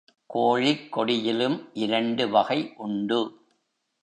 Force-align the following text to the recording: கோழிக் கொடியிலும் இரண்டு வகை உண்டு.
கோழிக் 0.25 0.91
கொடியிலும் 0.91 1.69
இரண்டு 1.73 2.29
வகை 2.29 2.73
உண்டு. 2.77 3.19